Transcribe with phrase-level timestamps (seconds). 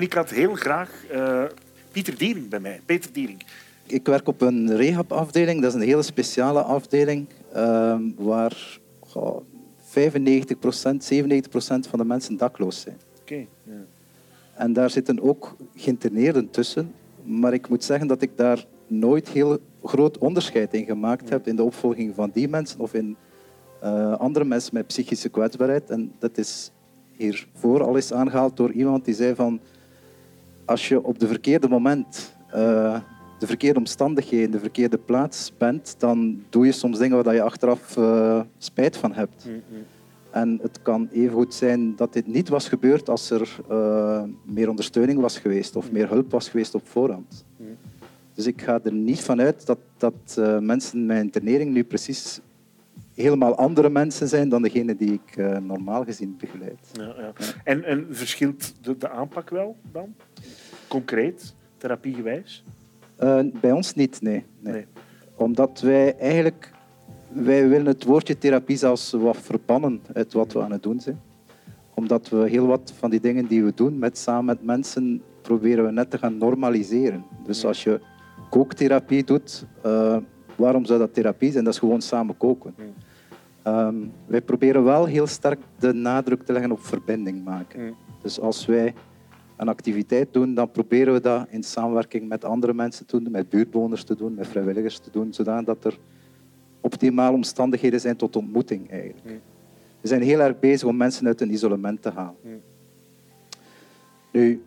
[0.00, 1.42] Ik had heel graag uh,
[1.92, 2.80] Pieter Diering bij mij.
[2.84, 3.42] Peter Diering.
[3.86, 5.60] Ik werk op een rehabafdeling.
[5.60, 8.78] Dat is een hele speciale afdeling uh, waar
[9.14, 9.42] oh, 95%
[9.92, 11.42] 97%
[11.88, 12.98] van de mensen dakloos zijn.
[13.20, 13.34] Oké.
[13.34, 13.72] ja.
[14.54, 16.94] En daar zitten ook geïnterneerden tussen.
[17.24, 21.56] Maar ik moet zeggen dat ik daar nooit heel groot onderscheid in gemaakt heb in
[21.56, 23.16] de opvolging van die mensen of in
[23.84, 25.90] uh, andere mensen met psychische kwetsbaarheid.
[25.90, 26.70] En dat is
[27.16, 29.60] hiervoor al eens aangehaald door iemand die zei van
[30.70, 33.00] als je op de verkeerde moment, uh,
[33.38, 37.96] de verkeerde omstandigheden, de verkeerde plaats bent, dan doe je soms dingen waar je achteraf
[37.96, 39.44] uh, spijt van hebt.
[39.46, 39.82] Mm -hmm.
[40.30, 44.68] En het kan even goed zijn dat dit niet was gebeurd als er uh, meer
[44.68, 47.44] ondersteuning was geweest of meer hulp was geweest op voorhand.
[47.56, 47.66] Mm.
[48.34, 52.40] Dus ik ga er niet van uit dat, dat mensen met internering nu precies
[53.14, 56.90] helemaal andere mensen zijn dan degene die ik uh, normaal gezien begeleid.
[56.92, 57.32] Ja, ja.
[57.64, 60.14] En, en verschilt de, de, aanpak wel dan?
[60.90, 62.64] Concreet, therapiegewijs?
[63.60, 64.44] bij ons niet, nee.
[64.60, 64.72] nee.
[64.72, 64.86] nee.
[65.34, 66.72] Omdat wij eigenlijk
[67.32, 71.20] wij willen het woordje therapie zelfs wat verbannen uit wat we aan het doen zijn.
[71.94, 75.84] Omdat we heel wat van die dingen die we doen met, samen met mensen proberen
[75.84, 77.24] we net te gaan normaliseren.
[77.44, 78.00] Dus als je
[78.50, 80.16] kooktherapie doet, uh,
[80.56, 81.64] waarom zou dat therapie zijn?
[81.64, 82.74] Dat is gewoon samen koken.
[83.66, 87.94] Um, wij proberen wel heel sterk de nadruk te leggen op verbinding maken.
[88.22, 88.94] Dus als wij
[89.60, 93.48] een activiteit doen, dan proberen we dat in samenwerking met andere mensen te doen, met
[93.48, 95.98] buurtbewoners te doen, met vrijwilligers te doen, zodat er
[96.80, 99.40] optimale omstandigheden zijn tot ontmoeting eigenlijk.
[100.00, 102.62] We zijn heel erg bezig om mensen uit een isolement te halen.
[104.32, 104.62] Nu,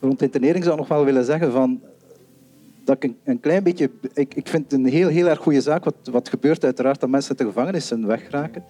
[0.00, 1.80] rond internering zou ik nog wel willen zeggen van,
[2.84, 3.90] dat ik een, een klein beetje...
[4.14, 7.08] Ik, ik vind het een heel, heel erg goede zaak wat, wat gebeurt uiteraard dat
[7.08, 8.64] mensen uit de gevangenissen wegraken.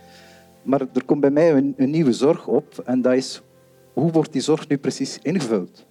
[0.62, 3.42] Maar er komt bij mij een, een, nieuwe zorg op en dat is
[3.98, 5.86] hoe wordt die zorg nu precies ingevuld?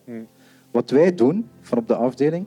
[0.72, 2.45] Wat wij doen van op de afdeling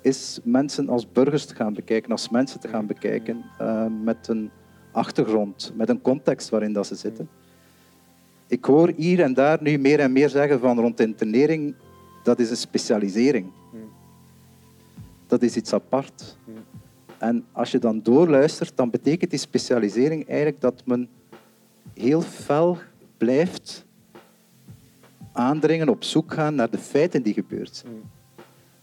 [0.00, 4.50] is mensen als burgers te gaan bekijken, als mensen te gaan bekijken uh, met een
[4.92, 7.28] achtergrond, met een context waarin dat ze zitten.
[8.46, 11.74] Ik hoor hier en daar nu meer en meer zeggen van rond internering,
[12.22, 13.46] dat is een specialisering.
[15.26, 16.36] Dat is iets apart.
[17.18, 21.08] En als je dan doorluistert, dan betekent die specialisering eigenlijk dat men
[21.94, 22.78] heel fel
[23.16, 23.86] blijft
[25.32, 28.10] aandringen, op zoek gaan naar de feiten die gebeurd zijn.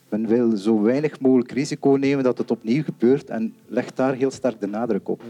[0.10, 4.32] Men wil zo weinig mogelijk risico nemen dat het opnieuw gebeurt en legt daar heel
[4.32, 5.24] sterk de nadruk op.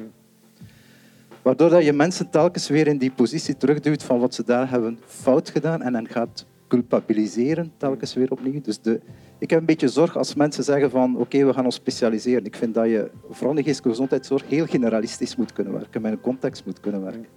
[1.41, 4.99] Waardoor dat je mensen telkens weer in die positie terugduwt van wat ze daar hebben
[5.05, 8.61] fout gedaan en dan gaat culpabiliseren telkens weer opnieuw.
[8.61, 8.99] Dus de,
[9.37, 12.45] ik heb een beetje zorg als mensen zeggen van oké, okay, we gaan ons specialiseren.
[12.45, 16.11] Ik vind dat je vooral in de geestelijke gezondheidszorg heel generalistisch moet kunnen werken, met
[16.11, 17.27] een context moet kunnen werken.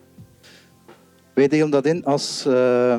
[1.35, 2.47] Wij delen dat in als...
[2.47, 2.97] Uh,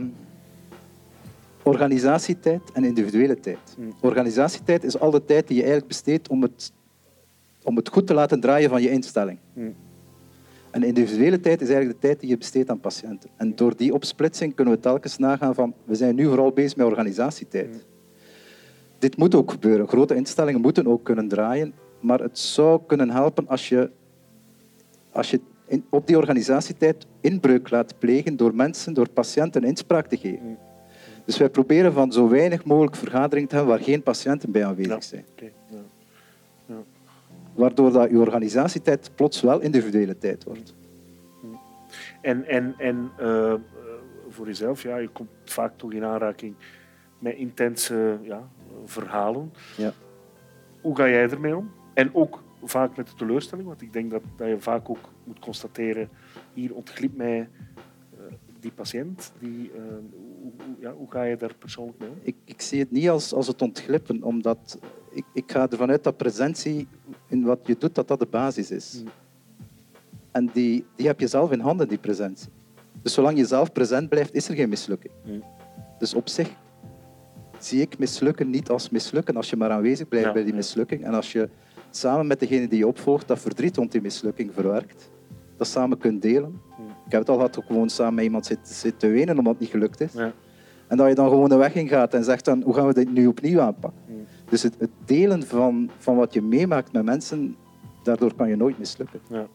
[1.63, 3.57] organisatietijd en individuele tijd.
[3.75, 3.93] Hmm.
[4.01, 6.71] Organisatietijd is al de tijd die je eigenlijk besteedt om het,
[7.63, 9.39] om het goed te laten draaien van je instelling.
[9.53, 9.75] Mm.
[10.71, 13.29] En individuele tijd is eigenlijk de tijd die je besteedt aan patiënten.
[13.37, 16.85] En door die opsplitsing kunnen we telkens nagaan van we zijn nu vooral bezig met
[16.85, 17.67] organisatietijd.
[17.67, 17.81] Mm.
[18.99, 19.87] Dit moet ook gebeuren.
[19.87, 21.73] Grote instellingen moeten ook kunnen draaien.
[21.99, 23.91] Maar het zou kunnen helpen als je,
[25.11, 30.17] als je in, op die organisatietijd inbreuk laat plegen door mensen, door patiënten inspraak te
[30.17, 30.57] geven.
[31.25, 35.03] Dus wij proberen van zo weinig mogelijk vergaderingen te hebben waar geen patiënten bij aanwezig
[35.03, 35.25] zijn.
[35.35, 35.77] Ja, ja.
[36.65, 36.75] Ja.
[37.53, 40.73] Waardoor dat je organisatietijd plots wel individuele tijd wordt.
[42.21, 43.53] En, en, en uh,
[44.29, 46.55] voor jezelf, ja, je komt vaak toch in aanraking
[47.19, 48.49] met intense ja,
[48.85, 49.53] verhalen.
[49.77, 49.93] Ja.
[50.81, 51.71] Hoe ga jij ermee om?
[51.93, 55.39] En ook vaak met de teleurstelling, want ik denk dat, dat je vaak ook moet
[55.39, 56.09] constateren,
[56.53, 57.49] hier ontglipt mij
[58.63, 59.81] die patiënt, die, uh,
[60.41, 62.17] hoe, ja, hoe ga je daar persoonlijk mee om?
[62.21, 64.79] Ik, ik zie het niet als, als het ontglippen, omdat
[65.11, 66.87] ik, ik ga ervan uit dat presentie
[67.27, 68.99] in wat je doet, dat dat de basis is.
[68.99, 69.11] Hmm.
[70.31, 72.49] En die, die heb je zelf in handen, die presentie.
[73.01, 75.13] Dus zolang je zelf present blijft, is er geen mislukking.
[75.23, 75.43] Hmm.
[75.97, 76.49] Dus op zich
[77.59, 81.03] zie ik mislukken niet als mislukken als je maar aanwezig blijft bij die mislukking.
[81.03, 81.49] En als je
[81.89, 85.09] samen met degene die je opvolgt dat verdriet rond die mislukking verwerkt,
[85.57, 86.61] dat samen kunt delen.
[86.75, 86.92] Hmm.
[87.05, 89.53] Ik heb het al gehad, ook gewoon samen met iemand zitten zit te wenen omdat
[89.53, 90.13] het niet gelukt is.
[90.13, 90.33] Ja.
[90.87, 92.93] En dat je dan gewoon de weg in gaat en zegt dan, hoe gaan we
[92.93, 94.01] dit nu opnieuw aanpakken?
[94.05, 94.25] Hmm.
[94.49, 97.55] Dus het, het, delen van, van wat je meemaakt met mensen,
[98.03, 99.19] daardoor kan je nooit mislukken.
[99.29, 99.47] Ja.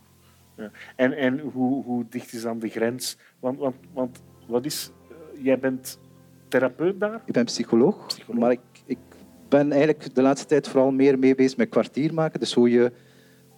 [0.59, 0.71] Ja.
[0.97, 3.19] En, en hoe, hoe dicht is dan de grens?
[3.41, 5.99] Want, want, want wat is, uh, jij bent
[6.49, 7.23] therapeut daar?
[7.25, 8.41] Ik ben psycholoog, psycholoog.
[8.41, 8.99] maar ik, ik
[9.49, 12.41] ben eigenlijk de laatste tijd vooral meer mee bezig met kwartier maken.
[12.41, 12.93] Dus hoe je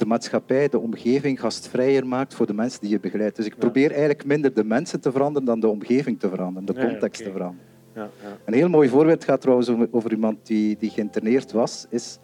[0.01, 3.37] de maatschappij, de omgeving gastvrijer maakt voor de mensen die je begeleidt.
[3.37, 6.89] Dus ik probeer eigenlijk minder de mensen te veranderen dan de omgeving te veranderen, de
[6.89, 7.67] context te veranderen.
[7.95, 8.37] Ja, ja.
[8.45, 11.87] Een heel mooi voorbeeld gaat trouwens over, iemand die, die geïnterneerd was.
[11.91, 12.19] Is,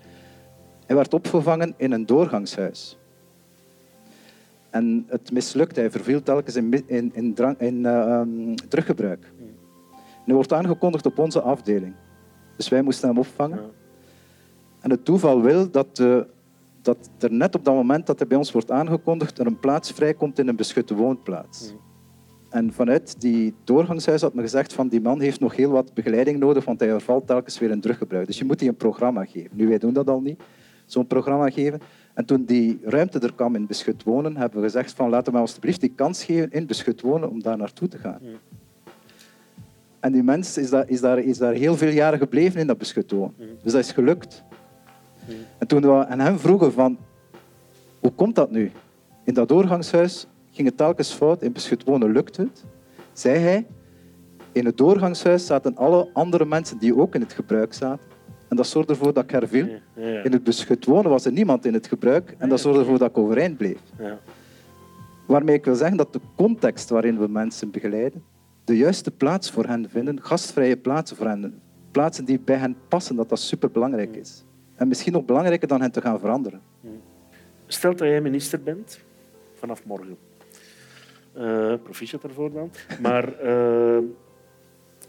[0.87, 2.99] hij werd opgevangen in een doorgangshuis.
[4.71, 5.81] En het mislukte.
[5.81, 9.33] Hij verviel telkens in, in, in, in eh, ehm, druggebruik.
[10.25, 11.95] Hij wordt aangekondigd op onze afdeling.
[12.57, 13.61] Dus wij moesten hem opvangen.
[14.81, 16.21] En het toeval wil dat, eh,
[16.87, 19.93] dat er net op dat moment dat hij bij ons wordt aangekondigd, er een plaats
[19.93, 21.73] vrijkomt in een beschutte woonplaats.
[21.73, 21.81] Mm.
[22.51, 26.39] En vanuit die doorgangshuis had men gezegd van die man heeft nog heel wat begeleiding
[26.39, 28.27] nodig, want hij vervalt telkens weer in druggebruik.
[28.27, 29.51] Dus je moet die een programma geven.
[29.53, 30.41] Nu, wij doen dat al niet,
[30.87, 31.81] zo'n programma geven.
[32.15, 35.39] En toen die ruimte er kwam in beschut wonen, hebben we gezegd van laten we
[35.39, 38.19] alstublieft die kans geven in beschut wonen om daar naartoe te gaan.
[38.23, 38.29] Mm.
[40.01, 42.79] En die mens is daar, is, daar, is daar heel veel jaren gebleven in dat
[42.79, 43.35] beschut wonen.
[43.39, 43.47] Mm.
[43.63, 44.45] Dus dat is gelukt.
[45.29, 45.35] Mm.
[45.59, 46.99] En toen we aan hem vroegen van,
[48.01, 48.71] hoe komt dat nu?
[49.25, 52.65] In dat doorgangshuis ging het telkens fout, in beschut wonen lukte het.
[53.13, 53.67] Zei hij,
[54.53, 58.07] in het doorgangshuis zaten alle andere mensen die ook in het gebruik zaten.
[58.49, 59.67] En dat zorgde ervoor dat ik herviel.
[59.97, 62.35] In het beschut wonen was er niemand in het gebruik.
[62.39, 63.79] En dat zorgde ervoor dat ik overeind bleef.
[63.99, 64.19] Ja.
[65.27, 68.23] Waarmee ik wil zeggen dat de context waarin we mensen begeleiden,
[68.65, 73.17] de juiste plaats voor hen vinden, gastvrije plaatsen voor hen, plaatsen die bij hen passen,
[73.17, 74.45] dat dat superbelangrijk is.
[74.77, 76.61] En misschien nog belangrijker dan hen te gaan veranderen.
[77.67, 79.01] Stel dat jij minister bent,
[79.55, 80.17] vanaf morgen.
[81.33, 82.71] Eh proficiat ervoor dan.
[83.01, 83.99] Maar eh,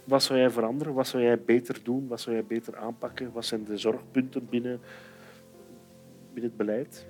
[0.04, 0.94] wat zou jij veranderen?
[0.94, 2.08] Wat zou jij beter doen?
[2.08, 3.32] Wat zou jij beter aanpakken?
[3.34, 4.80] Wat zijn de zorgpunten binnen,
[6.34, 7.06] binnen het beleid?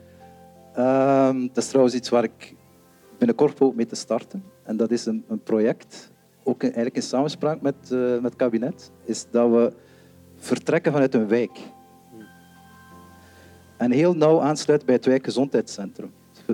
[0.74, 2.56] Ehm, dat is trouwens iets waar ik
[3.18, 4.44] binnenkort hoop mee te starten.
[4.64, 6.12] En dat is een, een project,
[6.44, 9.74] ook in, eigenlijk in samenspraak met, eh, met het kabinet, is dat we
[10.36, 11.60] vertrekken vanuit een wijk.
[13.78, 16.12] En heel nauw aansluit bij het wijkgezondheidscentrum.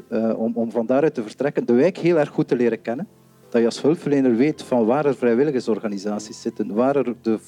[0.08, 3.08] Eh, om, om van daaruit te vertrekken, de wijk heel erg goed te leren kennen.
[3.50, 7.40] Dat je als hulpverlener weet van waar er vrijwilligersorganisaties zitten, waar er de,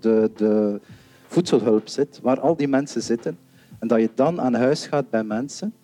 [0.00, 0.80] de, de
[1.26, 3.38] voedselhulp zit, waar al die mensen zitten.
[3.78, 5.74] En dat je dan aan huis gaat bij mensen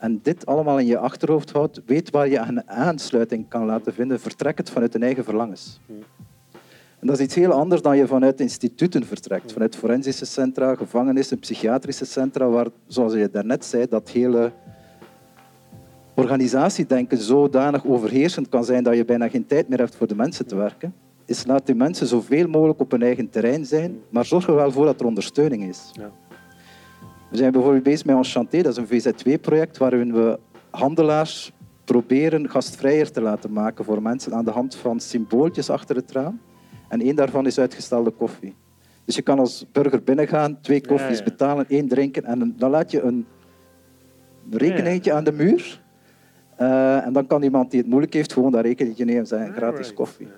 [0.00, 4.20] en dit allemaal in je achterhoofd houdt, weet waar je een aansluiting kan laten vinden,
[4.20, 5.80] vertrek het vanuit je eigen verlangens.
[7.00, 11.38] En dat is iets heel anders dan je vanuit instituten vertrekt, vanuit forensische centra, gevangenissen,
[11.38, 14.52] psychiatrische centra, waar, zoals je daarnet zei, dat hele
[16.14, 20.46] organisatiedenken zodanig overheersend kan zijn dat je bijna geen tijd meer hebt voor de mensen
[20.46, 20.94] te werken,
[21.26, 24.72] is laat die mensen zoveel mogelijk op hun eigen terrein zijn, maar zorg er wel
[24.72, 25.90] voor dat er ondersteuning is.
[25.92, 26.10] Ja.
[27.30, 30.38] We zijn bijvoorbeeld bezig met Enchanté, dat is een VZW-project waarin we
[30.70, 31.52] handelaars
[31.84, 36.40] proberen gastvrijer te laten maken voor mensen aan de hand van symbooltjes achter het raam.
[36.90, 38.54] En één daarvan is uitgestelde koffie.
[39.04, 41.24] Dus je kan als burger binnengaan, twee koffies ja.
[41.24, 43.26] betalen, één drinken en dan laat je een
[44.50, 45.82] rekeningetje aan de muur.
[46.56, 49.52] Eh, en dan kan iemand die het moeilijk heeft gewoon dat rekeningetje nemen en zeggen
[49.52, 50.28] gratis koffie.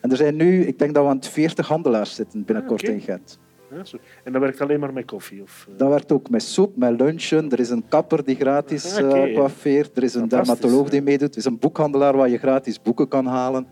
[0.00, 2.94] En er zijn nu, ik denk dat we aan het 40 handelaars zitten binnenkort Ah,
[2.94, 3.38] in Gent.
[3.70, 3.98] Ja.
[4.24, 5.42] En dat werkt alleen maar met koffie?
[5.42, 5.78] Of, eh?
[5.78, 7.50] Dat werkt ook met soep, met lunchen.
[7.50, 9.96] Er is een kapper die gratis eh, coiffeert.
[9.96, 11.32] Er is een dermatoloog die meedoet.
[11.32, 13.66] Er is een boekhandelaar waar je gratis boeken kan halen.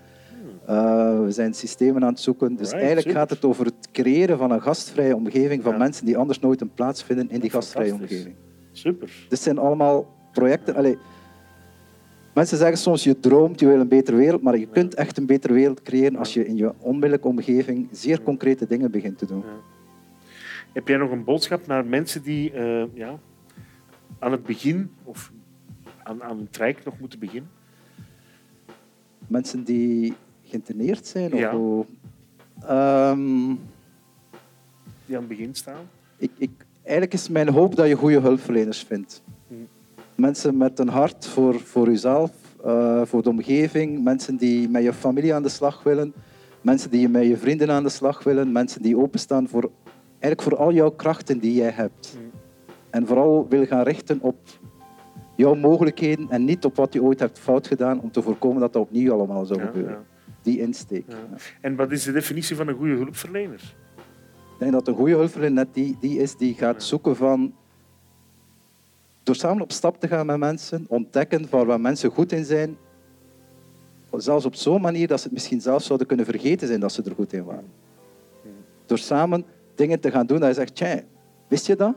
[0.67, 2.49] Eh, we zijn systemen aan het zoeken.
[2.49, 3.21] Dus Right, eigenlijk super.
[3.21, 5.79] gaat het over het creëren van een gastvrije omgeving van Ja.
[5.79, 8.35] mensen die anders nooit een plaats vinden in die gastvrije omgeving.
[8.73, 9.27] Super.
[9.29, 10.75] Dit zijn allemaal projecten.
[10.75, 10.99] Allee,
[12.35, 15.27] mensen zeggen soms je droomt, je wil een betere wereld, maar je kunt echt een
[15.27, 19.39] betere wereld creëren als je in je onmiddellijke omgeving zeer concrete dingen begint te doen.
[19.47, 19.73] Ja.
[20.73, 23.19] Heb jij nog een boodschap naar mensen die eh, ja,
[24.19, 25.33] aan het begin of
[26.03, 27.51] aan, aan een traject nog moeten beginnen?
[29.27, 31.33] Mensen die geïnterneerd zijn?
[31.33, 31.57] Of Ja.
[31.57, 31.85] hoe?
[32.67, 33.47] Ehm,
[35.07, 35.81] Die aan het begin staan?
[36.17, 36.51] ik, ik,
[36.83, 39.23] eigenlijk is mijn hoop dat je goede hulpverleners vindt.
[39.49, 39.55] Hm.
[40.15, 42.31] Mensen met een hart voor, voor jezelf,
[42.65, 46.13] eh, voor de omgeving, mensen die met je familie aan de slag willen,
[46.61, 49.71] mensen die met je vrienden aan de slag willen, mensen die openstaan voor,
[50.19, 52.17] eigenlijk voor al jouw krachten die jij hebt.
[52.19, 52.37] Hm.
[52.91, 54.37] En vooral wil gaan richten op
[55.37, 58.73] jouw mogelijkheden en niet op wat je ooit hebt fout gedaan om te voorkomen dat
[58.73, 59.93] dat opnieuw allemaal zou Ja, gebeuren.
[59.93, 60.03] ja,
[60.45, 61.05] Die insteek.
[61.09, 61.17] ja.
[61.17, 61.37] ja.
[61.61, 63.75] En wat is de definitie van een goede hulpverlener?
[64.53, 67.55] Ik denk dat een goede hulpverlener net die, die is die gaat zoeken van...
[69.23, 72.77] Door samen op stap te gaan met mensen, ontdekken van waar mensen goed in zijn,
[74.17, 77.03] zelfs op zo'n manier dat ze het misschien zelf zouden kunnen vergeten zijn dat ze
[77.03, 77.73] er goed in waren.
[78.87, 81.01] Door samen dingen te gaan doen dat je zegt, tja,
[81.49, 81.95] wist je dat?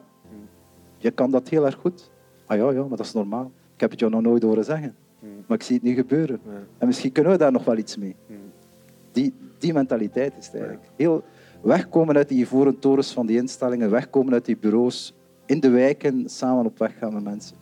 [0.98, 2.12] Je kan dat heel erg goed.
[2.46, 3.51] Ah ja, ja, maar dat is normaal.
[3.74, 4.96] Ik heb het jou nog nooit horen zeggen.
[5.48, 6.39] Maar ik zie het nu gebeuren.
[6.46, 6.51] Ja.
[6.77, 8.16] En misschien kunnen we daar nog wel iets mee.
[9.17, 10.86] Die, die mentaliteit is het eigenlijk.
[10.95, 11.24] Heel
[11.62, 15.13] wegkomen uit die ivoren torens van die instellingen, wegkomen uit die bureaus,
[15.45, 17.57] in de wijken samen op weg gaan met mensen.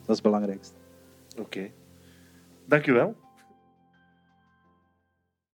[0.00, 0.74] Dat is het belangrijkste.
[1.38, 1.70] Oké.
[2.64, 3.14] Dank u wel.